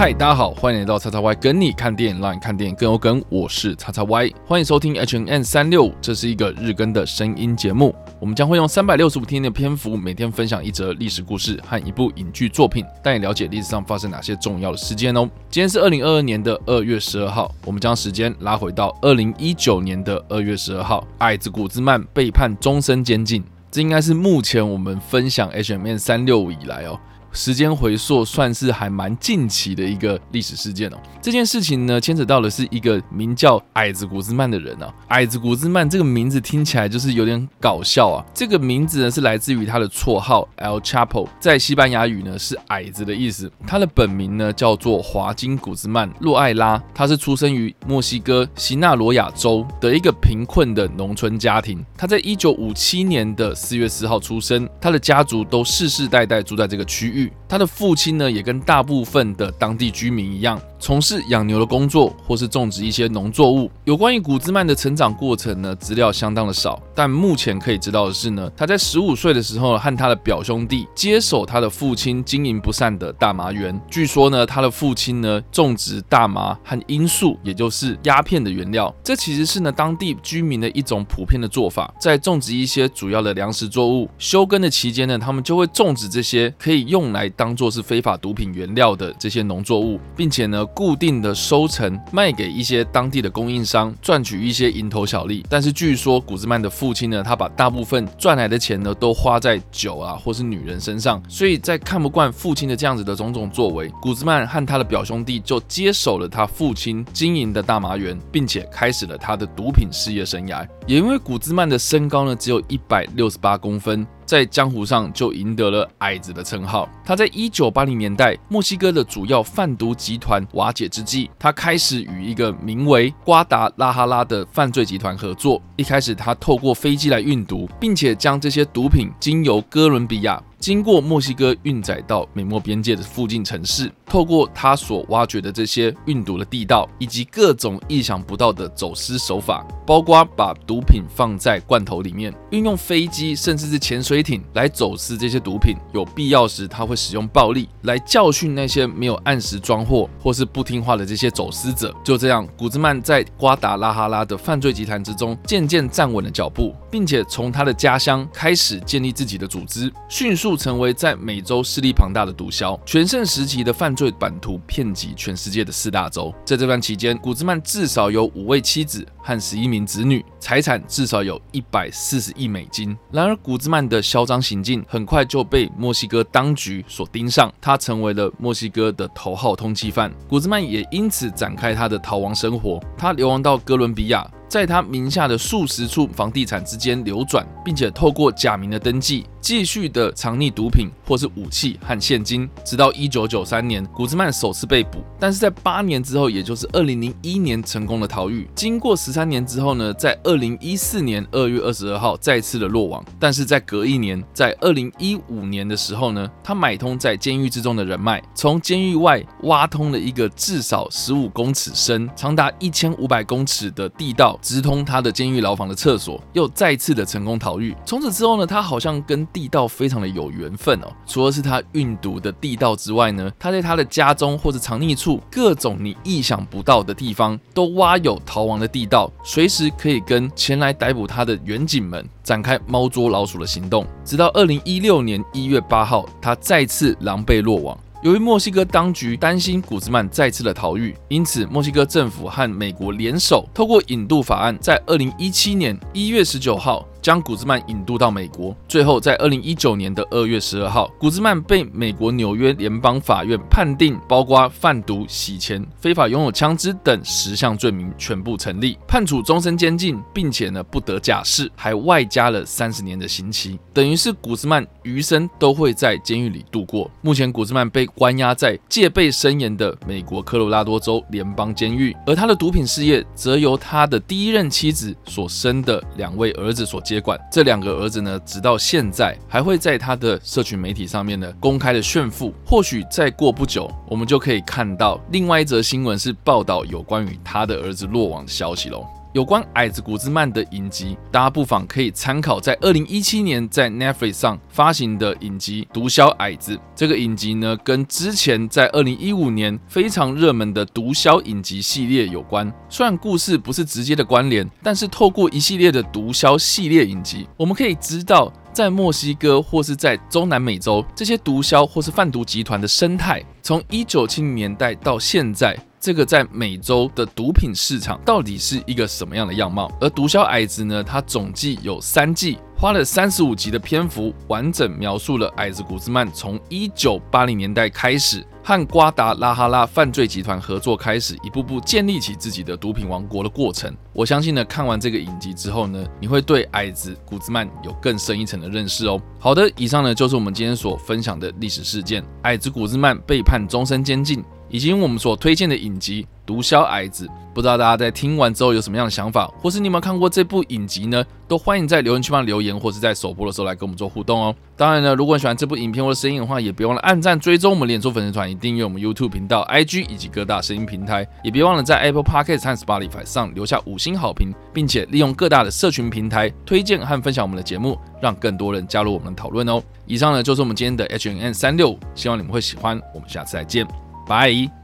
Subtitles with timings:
[0.00, 3.22] 嗨，大家好，欢迎来到叉叉 Y 跟你看电影，让你看电影更有梗。
[3.28, 7.94] 我是叉叉 Y，欢迎收听 H&M 三六五，这是一个日更的声音节目。
[8.18, 15.28] 我们将会用三百六十五天的篇幅，每天分享一则历史故事和一部影剧作品，带你了解历史上发生哪些重要的事件哦。
[15.50, 23.44] 今天是二零二二年的二月十二号，我们将时间拉回到二零一九年的二月十二号，矮子古兹曼被判终身监禁。
[23.70, 26.98] 这应该是目前我们分享 H M N 三六五以来哦。
[27.32, 30.96] 时间回溯算是还蛮近期的一个历史事件哦。
[31.22, 34.92] 这件事情呢，牵扯到的是一个名叫矮子古兹曼的人啊。
[35.08, 38.24] 矮子古兹曼这个名字听起来就是有点搞笑啊。
[38.34, 43.50] 这个名字呢是来自于他的绰号 El Chapo，在西班牙语呢是矮子的意思。
[43.66, 51.84] 他的本名呢叫做华金古兹曼洛艾拉，他是出生于墨西哥西纳罗亚州的一个贫困的农村家庭。
[51.96, 57.19] 他在一九五七年的四月四号出生，他的家族都世世代代住在这个区域。
[57.48, 63.70] 他的父亲呢，也跟大部分的当地居民一样，从事养牛的工作，或是种植一些农作物。
[63.84, 66.82] 有关于古兹曼的成长过程呢，资料相当的少。
[66.94, 73.78] 但目前可以知道的是呢，他在十五岁的时候，和他的表兄弟接手他的父亲经营不善的大麻园。
[73.90, 78.92] 据说呢，他的父亲呢，种植大麻和罂粟，也就是鸦片的原料。
[79.04, 81.92] 这其实是呢，当地居民的一种普遍的做法。
[82.00, 95.44] 在种植一些主要的粮食作物休耕的期间呢，他们就会种植这些可以用来当做是非法毒品原料的这些农作物，并且呢，固定的收成卖给一些当地的供应商，赚取一些蝇头小利。
[95.48, 101.22] 但是据说古兹曼的父亲呢，他把大部分赚来的钱呢，都花在酒啊或是女人身上。
[101.28, 110.66] 所以在看不惯父亲的这样子的种种作为，古兹曼和他的表兄弟就接手了他父亲经营的大麻园，并且开始了他的毒品事业生涯。
[110.86, 114.06] 也因为古兹曼的身高呢，只有一百六十八公分。
[114.30, 116.88] 在江湖上就赢得了矮子的称号。
[117.04, 125.60] 他在一九八零年代，墨西哥的主要贩毒集团瓦解之际，他开始与一个名为瓜达拉哈拉的犯罪集团合作。
[125.74, 130.40] 一开始，他透过飞机来运毒，并且将这些毒品经由哥伦比亚。
[130.60, 145.76] 经过墨西哥运载到美墨边界的附近城市，透过他所挖掘的这些运毒的地道，以及各种意想不到的走私手法，包括把毒品放在罐头里面，运用飞机甚至是潜水艇来走私这些毒品。
[145.94, 151.94] 有必要时，他会使用暴力来教训那些没有按时装货或是不听话的这些走私者。
[152.04, 160.49] 就这样，古兹曼在瓜达拉哈拉的犯罪集团之中渐渐站稳了脚步，并且从他的家乡开始建立自己的组织，迅速。
[160.56, 166.34] 成为在美洲势力庞大的毒枭，全盛时期的犯罪版图遍及全世界的四大洲。
[166.44, 172.96] 在这段期间，古兹曼至少有五位妻子和十一名子女，财产至少有一百四十亿美金。
[173.10, 180.12] 然而，古兹曼的嚣张行径很快就被墨西哥当局所盯上，他成为了墨西哥的头号通缉犯。
[180.28, 184.28] 古兹曼也因此展开他的逃亡生活，他流亡到哥伦比亚。
[184.48, 195.02] 在他名下的数十处房地产之间流转，并且透过假名的登记，继续的藏匿毒品或是武器和现金，直到一九九三年，古兹曼首次被捕。
[195.18, 198.48] 但是在八年之后，也就是二零零一年，成功的逃狱。
[198.54, 203.04] 经过十三年之后呢，在二零一四年二月二十二号再次的落网。
[203.18, 214.38] 但是在隔一年，在二零一五年的时候呢，他买通在监狱之中的人脉，从监狱外挖通了一个至少十五公尺深、长达一千五百公尺的地道。
[214.40, 217.76] 直通他的监狱牢房的厕所，又再次的成功逃狱。
[217.84, 220.86] 从此之后呢，他好像跟地道非常的有缘分哦。
[221.06, 233.84] 除了是他运毒的地道之外呢，他在他的家中或者藏匿处，各种你意想不到的地方都挖有逃亡的地道，随时可以跟前来逮捕他的远警们展开猫捉老鼠的行动。
[234.04, 237.78] 直到二零一六年一月八号，他再次狼狈落网。
[238.02, 246.86] 由于墨西哥当局担心古兹曼再次的逃狱，因此墨西哥政府和美国联手，透过引渡法案，在二零一七年一月十九号。
[247.02, 266.90] 将古兹曼引渡到美国，最后在二零一九年的二月十二号，古兹曼被美国纽约联邦法院判定，包括贩毒、洗钱、非法拥有枪支等十项罪名全部成立，判处终身监禁，并且呢不得假释，还外加了三十年的刑期，等于是古兹曼余生都会在监狱里度过。
[267.00, 277.16] 目前古兹曼被关押在戒备森严的美国科罗拉多州联邦监狱，而他的毒品事业则由他的第一任妻子所生的两位儿子所接管。
[277.30, 282.34] 这两个儿子呢，直到现在还会在他的社群媒体上面呢公开的炫富。
[282.44, 288.84] 或许再过不久，我们就可以看到另外一则新闻是报道有关于他的儿子落网的消息喽。
[289.12, 296.56] 有关矮子古兹曼的影集，大家不妨可以参考在二零一七年在 Netflix 上发行的影集《毒枭矮子》。
[296.76, 302.52] 这个影集呢，跟之前在二零一五年非常热门的毒枭影集系列有关。
[302.68, 308.32] 虽然故事不是直接的关联，但是透过一系列的毒枭系列影集，我们可以知道。
[308.52, 319.66] 在墨西哥或是在中南美洲，这些毒枭或是贩毒集团的生态，从一九七零年代到现在，这个在美洲的毒品市场到底是一个什么样的样貌？
[319.80, 322.38] 而《毒枭矮子》呢，它总计有三季。
[322.54, 333.74] 花了三十五集的篇幅，完整描述了矮子古兹曼从一九八零年代开始和瓜达拉哈拉犯罪集团合作，开始一步步建立起自己的毒品王国的过程。
[333.94, 339.00] 我相信呢，看完这个影集之后呢，你会对矮子古兹曼有更深一层的认识哦。
[339.18, 344.22] 好的，以上呢就是我们今天所分享的历史事件：矮子古兹曼被判终身监禁。
[344.50, 351.04] 以及我们所推荐的影集《毒枭矮子》，不知道大家在听完之后有什么样的想法，或是你有没有看过这部影集呢？
[351.28, 354.34] 都欢迎在留言区帮留言，或是在首播的时候来跟我们做互动哦。
[354.56, 369.62] 当然呢，如果你喜欢这部影片或者声音的话，也别忘了按赞、追踪我们脸书粉丝团，以订阅我们 YouTube 频道、IG 以及各大声音平台，也别忘了在 Apple Podcast 和 Spotify 上留下五星好评，并且利用各大的社群平台推荐和分享我们的节目，让更多人加入我们的讨论哦。
[369.86, 372.80] 以上呢就是我们今天的 H&M 365，希望你们会喜欢。
[372.92, 373.89] 我们下次再见。
[374.06, 374.59] 拜。